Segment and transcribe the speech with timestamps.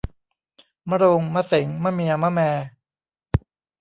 [0.89, 2.39] มะโรง มะเส็ง มะเมีย มะแม